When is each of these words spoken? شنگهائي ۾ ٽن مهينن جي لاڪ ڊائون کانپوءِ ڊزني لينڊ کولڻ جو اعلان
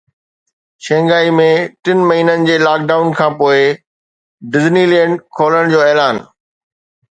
شنگهائي 0.85 1.33
۾ 1.39 1.45
ٽن 1.87 1.99
مهينن 2.13 2.47
جي 2.47 2.55
لاڪ 2.63 2.87
ڊائون 2.93 3.13
کانپوءِ 3.21 3.61
ڊزني 4.55 4.85
لينڊ 4.95 5.23
کولڻ 5.39 5.73
جو 5.77 5.87
اعلان 5.89 6.25